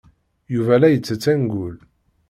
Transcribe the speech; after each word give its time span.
Yuba 0.53 0.75
la 0.79 0.87
ittett 0.95 1.25
angul. 1.33 1.75